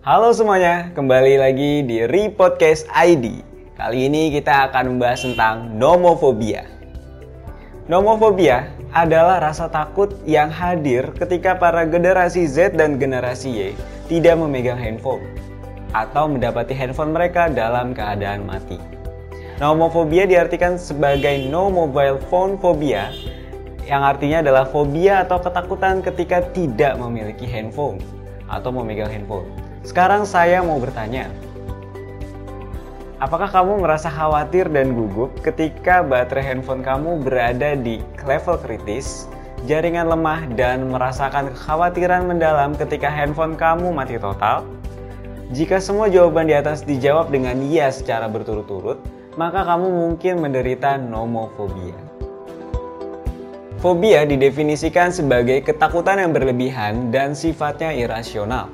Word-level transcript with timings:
Halo 0.00 0.32
semuanya, 0.32 0.88
kembali 0.96 1.36
lagi 1.36 1.84
di 1.84 2.00
Repodcast 2.08 2.88
ID. 2.88 3.44
Kali 3.76 4.08
ini 4.08 4.32
kita 4.32 4.72
akan 4.72 4.96
membahas 4.96 5.28
tentang 5.28 5.76
nomofobia. 5.76 6.64
Nomofobia 7.84 8.72
adalah 8.96 9.44
rasa 9.44 9.68
takut 9.68 10.16
yang 10.24 10.48
hadir 10.48 11.12
ketika 11.20 11.52
para 11.52 11.84
generasi 11.84 12.48
Z 12.48 12.80
dan 12.80 12.96
generasi 12.96 13.52
Y 13.52 13.76
tidak 14.08 14.40
memegang 14.40 14.80
handphone 14.80 15.20
atau 15.92 16.32
mendapati 16.32 16.72
handphone 16.72 17.12
mereka 17.12 17.52
dalam 17.52 17.92
keadaan 17.92 18.48
mati. 18.48 18.80
Nomofobia 19.60 20.24
diartikan 20.24 20.80
sebagai 20.80 21.44
no 21.52 21.68
mobile 21.68 22.16
phone 22.32 22.56
phobia 22.56 23.12
yang 23.84 24.00
artinya 24.00 24.40
adalah 24.40 24.64
fobia 24.64 25.28
atau 25.28 25.44
ketakutan 25.44 26.00
ketika 26.00 26.40
tidak 26.56 26.96
memiliki 26.96 27.44
handphone 27.44 28.00
atau 28.48 28.72
memegang 28.72 29.12
handphone. 29.12 29.59
Sekarang 29.80 30.28
saya 30.28 30.60
mau 30.60 30.76
bertanya, 30.76 31.32
apakah 33.16 33.48
kamu 33.48 33.80
merasa 33.80 34.12
khawatir 34.12 34.68
dan 34.68 34.92
gugup 34.92 35.32
ketika 35.40 36.04
baterai 36.04 36.52
handphone 36.52 36.84
kamu 36.84 37.24
berada 37.24 37.72
di 37.80 38.04
level 38.28 38.60
kritis, 38.60 39.24
jaringan 39.64 40.12
lemah, 40.12 40.44
dan 40.52 40.92
merasakan 40.92 41.48
kekhawatiran 41.56 42.28
mendalam 42.28 42.76
ketika 42.76 43.08
handphone 43.08 43.56
kamu 43.56 43.88
mati 43.88 44.20
total? 44.20 44.68
Jika 45.56 45.80
semua 45.80 46.12
jawaban 46.12 46.46
di 46.46 46.54
atas 46.54 46.84
dijawab 46.84 47.32
dengan 47.32 47.56
iya 47.64 47.88
secara 47.88 48.28
berturut-turut, 48.28 49.00
maka 49.40 49.64
kamu 49.64 49.88
mungkin 49.88 50.44
menderita 50.44 51.00
nomofobia. 51.00 51.96
Fobia 53.80 54.28
didefinisikan 54.28 55.08
sebagai 55.08 55.64
ketakutan 55.64 56.20
yang 56.20 56.36
berlebihan 56.36 57.08
dan 57.08 57.32
sifatnya 57.32 57.96
irasional. 57.96 58.68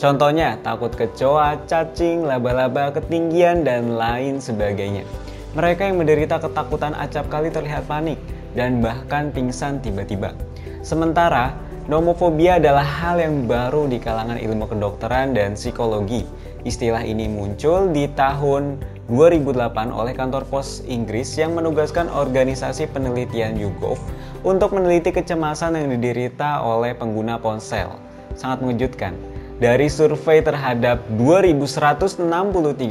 Contohnya, 0.00 0.58
takut 0.60 0.92
kecoa, 0.92 1.60
cacing, 1.68 2.24
laba-laba, 2.26 2.92
ketinggian, 2.92 3.62
dan 3.66 3.96
lain 3.96 4.40
sebagainya. 4.40 5.04
Mereka 5.52 5.84
yang 5.84 6.00
menderita 6.00 6.40
ketakutan 6.40 6.96
acap 6.96 7.28
kali 7.28 7.52
terlihat 7.52 7.84
panik 7.84 8.16
dan 8.56 8.80
bahkan 8.80 9.28
pingsan 9.28 9.84
tiba-tiba. 9.84 10.32
Sementara, 10.80 11.52
nomofobia 11.86 12.56
adalah 12.56 12.84
hal 12.84 13.20
yang 13.20 13.44
baru 13.44 13.84
di 13.84 14.00
kalangan 14.00 14.40
ilmu 14.40 14.64
kedokteran 14.72 15.36
dan 15.36 15.52
psikologi. 15.52 16.24
Istilah 16.62 17.02
ini 17.02 17.26
muncul 17.26 17.90
di 17.90 18.06
tahun 18.14 18.78
2008 19.10 19.90
oleh 19.90 20.14
kantor 20.14 20.46
pos 20.46 20.80
Inggris 20.86 21.34
yang 21.34 21.58
menugaskan 21.58 22.06
organisasi 22.06 22.86
penelitian 22.88 23.58
YouGov 23.58 23.98
untuk 24.46 24.72
meneliti 24.72 25.10
kecemasan 25.10 25.74
yang 25.74 25.90
diderita 25.90 26.62
oleh 26.62 26.94
pengguna 26.94 27.36
ponsel. 27.36 27.92
Sangat 28.38 28.62
mengejutkan. 28.62 29.31
Dari 29.60 29.92
survei 29.92 30.40
terhadap 30.40 31.04
2163 31.20 32.24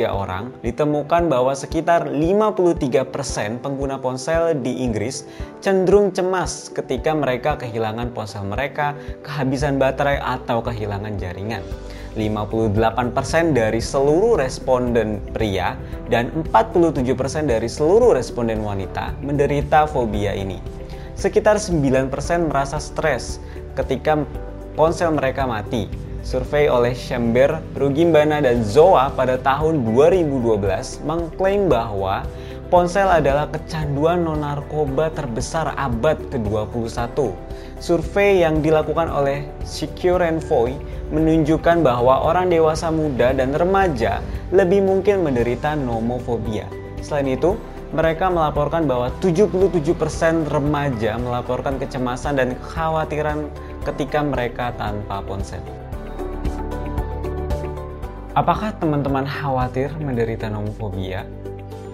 orang, 0.06 0.54
ditemukan 0.62 1.26
bahwa 1.26 1.58
sekitar 1.58 2.06
53% 2.06 3.66
pengguna 3.66 3.98
ponsel 3.98 4.54
di 4.62 4.86
Inggris 4.86 5.26
cenderung 5.58 6.14
cemas 6.14 6.70
ketika 6.70 7.18
mereka 7.18 7.58
kehilangan 7.58 8.14
ponsel 8.14 8.46
mereka, 8.46 8.94
kehabisan 9.26 9.82
baterai, 9.82 10.22
atau 10.22 10.62
kehilangan 10.62 11.18
jaringan. 11.18 11.66
58% 12.14 13.56
dari 13.56 13.80
seluruh 13.80 14.36
responden 14.36 15.24
pria 15.32 15.80
dan 16.12 16.28
47% 16.52 17.48
dari 17.48 17.72
seluruh 17.72 18.14
responden 18.14 18.60
wanita 18.62 19.16
menderita 19.24 19.88
fobia 19.88 20.36
ini. 20.36 20.60
Sekitar 21.16 21.56
9% 21.56 22.12
merasa 22.52 22.84
stres 22.84 23.40
ketika 23.80 24.20
ponsel 24.76 25.16
mereka 25.16 25.48
mati. 25.48 26.11
Survei 26.22 26.70
oleh 26.70 26.94
Chamber, 26.94 27.58
Rugimbana, 27.74 28.46
dan 28.46 28.62
Zoa 28.62 29.10
pada 29.10 29.42
tahun 29.42 29.82
2012 29.90 31.02
mengklaim 31.02 31.66
bahwa 31.66 32.22
ponsel 32.70 33.10
adalah 33.10 33.50
kecanduan 33.50 34.22
non-narkoba 34.22 35.10
terbesar 35.18 35.74
abad 35.74 36.22
ke-21. 36.30 37.34
Survei 37.82 38.46
yang 38.46 38.62
dilakukan 38.62 39.10
oleh 39.10 39.50
Secure 39.66 40.22
Envoy 40.22 40.78
menunjukkan 41.10 41.82
bahwa 41.82 42.22
orang 42.22 42.54
dewasa 42.54 42.94
muda 42.94 43.34
dan 43.34 43.58
remaja 43.58 44.22
lebih 44.54 44.86
mungkin 44.86 45.26
menderita 45.26 45.74
nomofobia. 45.74 46.70
Selain 47.02 47.34
itu, 47.34 47.58
mereka 47.92 48.30
melaporkan 48.30 48.86
bahwa 48.88 49.10
77% 49.20 50.48
remaja 50.48 51.18
melaporkan 51.20 51.76
kecemasan 51.76 52.40
dan 52.40 52.56
kekhawatiran 52.56 53.52
ketika 53.84 54.24
mereka 54.24 54.72
tanpa 54.78 55.20
ponsel. 55.26 55.81
Apakah 58.32 58.72
teman-teman 58.80 59.28
khawatir 59.28 59.92
menderita 60.00 60.48
nomofobia? 60.48 61.28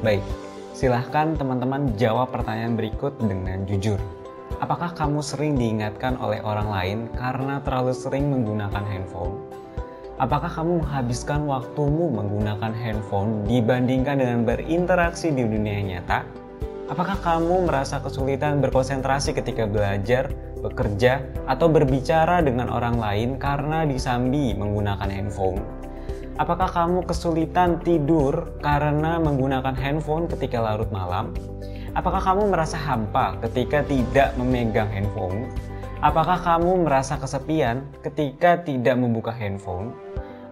Baik, 0.06 0.22
silahkan 0.70 1.34
teman-teman 1.34 1.90
jawab 1.98 2.30
pertanyaan 2.30 2.78
berikut 2.78 3.18
dengan 3.18 3.66
jujur. 3.66 3.98
Apakah 4.62 4.94
kamu 4.94 5.26
sering 5.26 5.58
diingatkan 5.58 6.14
oleh 6.22 6.38
orang 6.46 6.70
lain 6.70 7.00
karena 7.18 7.58
terlalu 7.66 7.90
sering 7.90 8.30
menggunakan 8.30 8.86
handphone? 8.86 9.34
Apakah 10.22 10.54
kamu 10.54 10.86
menghabiskan 10.86 11.42
waktumu 11.50 12.14
menggunakan 12.14 12.70
handphone 12.70 13.42
dibandingkan 13.50 14.22
dengan 14.22 14.46
berinteraksi 14.46 15.34
di 15.34 15.42
dunia 15.42 15.82
nyata? 15.82 16.22
Apakah 16.86 17.18
kamu 17.18 17.66
merasa 17.66 17.98
kesulitan 17.98 18.62
berkonsentrasi 18.62 19.34
ketika 19.34 19.66
belajar, 19.66 20.30
bekerja, 20.62 21.18
atau 21.50 21.66
berbicara 21.66 22.46
dengan 22.46 22.70
orang 22.70 23.02
lain 23.02 23.42
karena 23.42 23.90
disambi 23.90 24.54
menggunakan 24.54 25.10
handphone? 25.10 25.77
Apakah 26.38 26.70
kamu 26.70 27.10
kesulitan 27.10 27.82
tidur 27.82 28.54
karena 28.62 29.18
menggunakan 29.18 29.74
handphone 29.74 30.30
ketika 30.30 30.62
larut 30.62 30.86
malam? 30.94 31.34
Apakah 31.98 32.22
kamu 32.22 32.54
merasa 32.54 32.78
hampa 32.78 33.42
ketika 33.42 33.82
tidak 33.82 34.38
memegang 34.38 34.86
handphone? 34.86 35.50
Apakah 36.06 36.38
kamu 36.38 36.86
merasa 36.86 37.18
kesepian 37.18 37.90
ketika 38.06 38.62
tidak 38.62 39.02
membuka 39.02 39.34
handphone? 39.34 39.98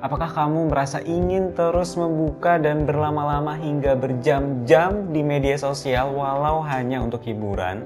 Apakah 0.01 0.25
kamu 0.25 0.73
merasa 0.73 1.06
ingin 1.06 1.53
terus 1.53 1.94
membuka 1.94 2.57
dan 2.57 2.90
berlama-lama 2.90 3.53
hingga 3.53 3.94
berjam-jam 3.94 5.13
di 5.13 5.22
media 5.22 5.53
sosial 5.53 6.17
walau 6.17 6.66
hanya 6.66 6.97
untuk 6.97 7.22
hiburan? 7.29 7.85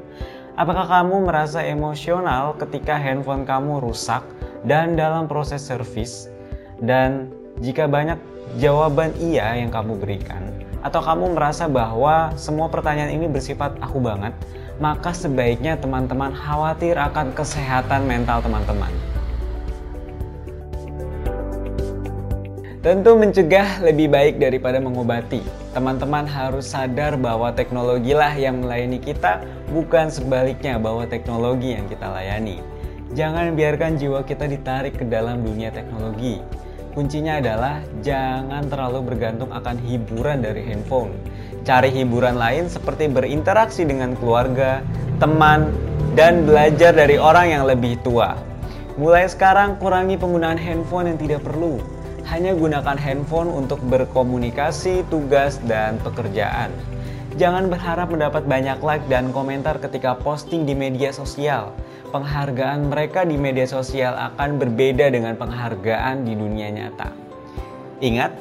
Apakah 0.56 0.88
kamu 0.88 1.28
merasa 1.28 1.68
emosional 1.68 2.56
ketika 2.56 2.96
handphone 2.96 3.44
kamu 3.44 3.84
rusak 3.84 4.24
dan 4.64 4.96
dalam 4.96 5.28
proses 5.28 5.68
servis? 5.68 6.32
Dan 6.80 7.39
jika 7.60 7.92
banyak 7.92 8.16
jawaban 8.56 9.12
iya 9.20 9.60
yang 9.60 9.68
kamu 9.68 10.00
berikan, 10.00 10.42
atau 10.80 11.04
kamu 11.04 11.36
merasa 11.36 11.68
bahwa 11.68 12.32
semua 12.40 12.72
pertanyaan 12.72 13.12
ini 13.12 13.28
bersifat 13.28 13.76
aku 13.84 14.00
banget, 14.00 14.32
maka 14.80 15.12
sebaiknya 15.12 15.76
teman-teman 15.76 16.32
khawatir 16.32 16.96
akan 16.96 17.36
kesehatan 17.36 18.08
mental 18.08 18.40
teman-teman. 18.40 18.92
Tentu 22.80 23.12
mencegah 23.20 23.84
lebih 23.84 24.08
baik 24.08 24.40
daripada 24.40 24.80
mengobati. 24.80 25.44
Teman-teman 25.76 26.24
harus 26.24 26.64
sadar 26.64 27.20
bahwa 27.20 27.52
teknologilah 27.52 28.32
yang 28.40 28.64
melayani 28.64 29.04
kita, 29.04 29.44
bukan 29.68 30.08
sebaliknya 30.08 30.80
bahwa 30.80 31.04
teknologi 31.04 31.76
yang 31.76 31.92
kita 31.92 32.08
layani. 32.08 32.64
Jangan 33.20 33.52
biarkan 33.52 34.00
jiwa 34.00 34.24
kita 34.24 34.48
ditarik 34.48 34.96
ke 34.96 35.04
dalam 35.04 35.44
dunia 35.44 35.76
teknologi. 35.76 36.40
Kuncinya 36.90 37.38
adalah 37.38 37.86
jangan 38.02 38.66
terlalu 38.66 39.14
bergantung 39.14 39.54
akan 39.54 39.78
hiburan 39.86 40.42
dari 40.42 40.66
handphone. 40.66 41.14
Cari 41.62 41.94
hiburan 41.94 42.34
lain 42.34 42.66
seperti 42.66 43.06
berinteraksi 43.06 43.86
dengan 43.86 44.18
keluarga, 44.18 44.82
teman, 45.22 45.70
dan 46.18 46.50
belajar 46.50 46.90
dari 46.98 47.22
orang 47.22 47.54
yang 47.54 47.64
lebih 47.70 48.02
tua. 48.02 48.34
Mulai 48.98 49.30
sekarang 49.30 49.78
kurangi 49.78 50.18
penggunaan 50.18 50.58
handphone 50.58 51.14
yang 51.14 51.20
tidak 51.22 51.46
perlu 51.46 51.78
hanya 52.30 52.54
gunakan 52.54 52.98
handphone 52.98 53.50
untuk 53.50 53.82
berkomunikasi, 53.90 55.06
tugas, 55.10 55.58
dan 55.66 55.98
pekerjaan. 56.02 56.70
Jangan 57.40 57.72
berharap 57.72 58.12
mendapat 58.12 58.44
banyak 58.44 58.84
like 58.84 59.08
dan 59.08 59.32
komentar 59.32 59.80
ketika 59.80 60.12
posting 60.20 60.68
di 60.68 60.76
media 60.76 61.16
sosial. 61.16 61.72
Penghargaan 62.12 62.92
mereka 62.92 63.24
di 63.24 63.40
media 63.40 63.64
sosial 63.64 64.12
akan 64.12 64.60
berbeda 64.60 65.08
dengan 65.08 65.40
penghargaan 65.40 66.28
di 66.28 66.36
dunia 66.36 66.68
nyata. 66.68 67.16
Ingat, 68.04 68.36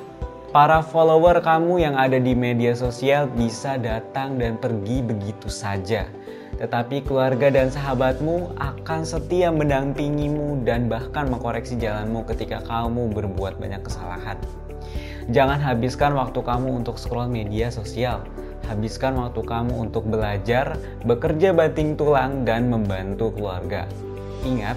para 0.50 0.82
follower 0.82 1.38
kamu 1.38 1.78
yang 1.78 1.94
ada 1.94 2.18
di 2.18 2.34
media 2.34 2.74
sosial 2.74 3.30
bisa 3.30 3.78
datang 3.78 4.34
dan 4.34 4.58
pergi 4.58 5.06
begitu 5.06 5.46
saja 5.46 6.10
tetapi 6.58 7.06
keluarga 7.06 7.54
dan 7.54 7.70
sahabatmu 7.70 8.58
akan 8.58 9.06
setia 9.06 9.54
mendampingimu 9.54 10.66
dan 10.66 10.90
bahkan 10.90 11.30
mengkoreksi 11.30 11.78
jalanmu 11.78 12.26
ketika 12.26 12.58
kamu 12.66 13.14
berbuat 13.14 13.62
banyak 13.62 13.78
kesalahan. 13.86 14.34
Jangan 15.30 15.62
habiskan 15.62 16.18
waktu 16.18 16.40
kamu 16.42 16.82
untuk 16.82 16.98
scroll 16.98 17.30
media 17.30 17.70
sosial. 17.70 18.26
Habiskan 18.69 19.17
waktu 19.17 19.41
kamu 19.41 19.88
untuk 19.88 20.05
belajar, 20.05 20.76
bekerja 21.09 21.56
banting 21.56 21.97
tulang, 21.97 22.44
dan 22.44 22.69
membantu 22.69 23.32
keluarga. 23.32 23.88
Ingat, 24.44 24.76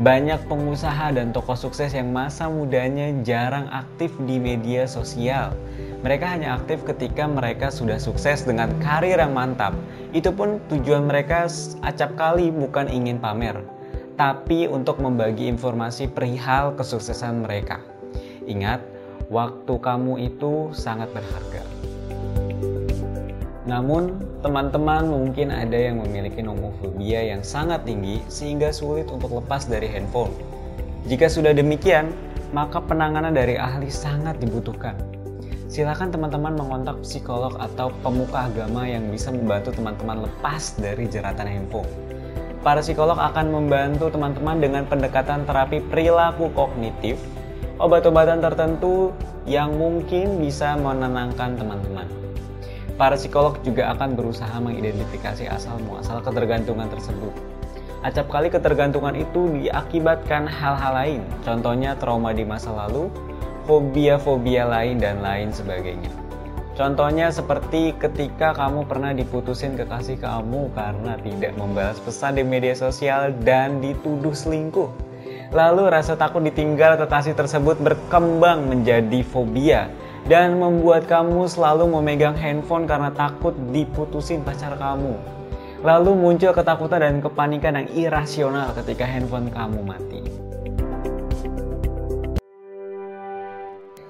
Banyak 0.00 0.48
pengusaha 0.48 1.12
dan 1.12 1.28
tokoh 1.28 1.52
sukses 1.52 1.92
yang 1.92 2.08
masa 2.08 2.48
mudanya 2.48 3.12
jarang 3.20 3.68
aktif 3.68 4.08
di 4.24 4.40
media 4.40 4.88
sosial. 4.88 5.52
Mereka 6.00 6.24
hanya 6.24 6.56
aktif 6.56 6.80
ketika 6.88 7.28
mereka 7.28 7.68
sudah 7.68 8.00
sukses 8.00 8.48
dengan 8.48 8.72
karir 8.80 9.20
yang 9.20 9.36
mantap. 9.36 9.76
Itu 10.16 10.32
pun 10.32 10.56
tujuan 10.72 11.04
mereka 11.04 11.44
acap 11.84 12.16
kali 12.16 12.48
bukan 12.48 12.88
ingin 12.88 13.20
pamer, 13.20 13.60
tapi 14.16 14.64
untuk 14.72 15.04
membagi 15.04 15.52
informasi 15.52 16.08
perihal 16.08 16.72
kesuksesan 16.80 17.44
mereka. 17.44 17.84
Ingat, 18.48 18.80
waktu 19.28 19.74
kamu 19.84 20.32
itu 20.32 20.72
sangat 20.72 21.12
berharga. 21.12 21.69
Namun, 23.70 24.18
teman-teman 24.42 25.06
mungkin 25.06 25.54
ada 25.54 25.78
yang 25.78 26.02
memiliki 26.02 26.42
nomofobia 26.42 27.22
yang 27.22 27.46
sangat 27.46 27.86
tinggi 27.86 28.18
sehingga 28.26 28.74
sulit 28.74 29.06
untuk 29.06 29.30
lepas 29.30 29.70
dari 29.70 29.86
handphone. 29.86 30.34
Jika 31.06 31.30
sudah 31.30 31.54
demikian, 31.54 32.10
maka 32.50 32.82
penanganan 32.82 33.30
dari 33.30 33.54
ahli 33.54 33.86
sangat 33.86 34.42
dibutuhkan. 34.42 34.98
Silakan 35.70 36.10
teman-teman 36.10 36.58
mengontak 36.58 36.98
psikolog 37.06 37.54
atau 37.62 37.94
pemuka 38.02 38.50
agama 38.50 38.90
yang 38.90 39.06
bisa 39.06 39.30
membantu 39.30 39.70
teman-teman 39.70 40.26
lepas 40.26 40.74
dari 40.82 41.06
jeratan 41.06 41.46
handphone. 41.46 41.86
Para 42.66 42.82
psikolog 42.82 43.22
akan 43.22 43.54
membantu 43.54 44.10
teman-teman 44.10 44.58
dengan 44.58 44.82
pendekatan 44.82 45.46
terapi 45.46 45.78
perilaku 45.86 46.50
kognitif, 46.58 47.22
obat-obatan 47.78 48.42
tertentu 48.42 49.14
yang 49.46 49.78
mungkin 49.78 50.42
bisa 50.42 50.74
menenangkan 50.74 51.54
teman-teman. 51.54 52.19
Para 53.00 53.16
psikolog 53.16 53.56
juga 53.64 53.96
akan 53.96 54.12
berusaha 54.12 54.52
mengidentifikasi 54.60 55.48
asal 55.48 55.80
muasal 55.88 56.20
ketergantungan 56.20 56.84
tersebut. 56.92 57.32
Acap 58.04 58.28
kali 58.28 58.52
ketergantungan 58.52 59.16
itu 59.16 59.48
diakibatkan 59.56 60.44
hal-hal 60.44 60.92
lain, 60.92 61.20
contohnya 61.40 61.96
trauma 61.96 62.36
di 62.36 62.44
masa 62.44 62.68
lalu, 62.76 63.08
fobia-fobia 63.64 64.68
lain, 64.68 65.00
dan 65.00 65.24
lain 65.24 65.48
sebagainya. 65.48 66.12
Contohnya 66.76 67.32
seperti 67.32 67.96
ketika 67.96 68.52
kamu 68.52 68.84
pernah 68.84 69.16
diputusin 69.16 69.80
kekasih 69.80 70.20
kamu 70.20 70.68
karena 70.76 71.16
tidak 71.24 71.56
membalas 71.56 71.96
pesan 72.04 72.36
di 72.36 72.44
media 72.44 72.76
sosial 72.76 73.32
dan 73.48 73.80
dituduh 73.80 74.36
selingkuh. 74.36 74.92
Lalu 75.56 75.88
rasa 75.88 76.20
takut 76.20 76.44
ditinggal 76.44 77.00
kekasih 77.00 77.32
tersebut 77.32 77.80
berkembang 77.80 78.68
menjadi 78.68 79.24
fobia 79.24 79.88
dan 80.26 80.60
membuat 80.60 81.08
kamu 81.08 81.48
selalu 81.48 81.88
memegang 81.88 82.36
handphone 82.36 82.84
karena 82.84 83.08
takut 83.14 83.56
diputusin 83.72 84.44
pacar 84.44 84.76
kamu. 84.76 85.16
Lalu 85.80 86.12
muncul 86.12 86.52
ketakutan 86.52 87.00
dan 87.00 87.16
kepanikan 87.24 87.72
yang 87.80 87.88
irasional 87.96 88.76
ketika 88.76 89.08
handphone 89.08 89.48
kamu 89.48 89.80
mati. 89.80 90.20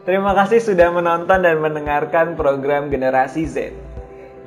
Terima 0.02 0.34
kasih 0.34 0.58
sudah 0.58 0.90
menonton 0.90 1.46
dan 1.46 1.62
mendengarkan 1.62 2.34
program 2.34 2.90
Generasi 2.90 3.46
Z. 3.46 3.56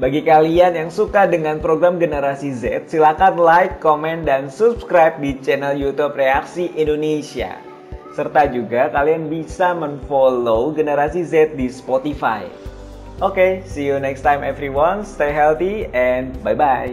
Bagi 0.01 0.25
kalian 0.25 0.74
yang 0.75 0.89
suka 0.89 1.30
dengan 1.30 1.62
program 1.62 2.01
Generasi 2.01 2.51
Z, 2.51 2.92
silakan 2.92 3.39
like, 3.39 3.77
komen, 3.77 4.25
dan 4.25 4.50
subscribe 4.50 5.21
di 5.21 5.38
channel 5.39 5.77
YouTube 5.77 6.18
Reaksi 6.18 6.74
Indonesia. 6.75 7.72
Serta 8.13 8.45
juga 8.45 8.94
kalian 8.94 9.25
bisa 9.25 9.74
menfollow 9.74 10.69
Generasi 10.77 11.25
Z 11.25 11.57
di 11.57 11.65
Spotify. 11.65 12.45
Oke, 13.18 13.33
okay, 13.33 13.51
see 13.65 13.89
you 13.89 13.98
next 13.98 14.21
time 14.21 14.45
everyone. 14.45 15.01
Stay 15.01 15.33
healthy 15.33 15.89
and 15.98 16.38
bye-bye. 16.45 16.93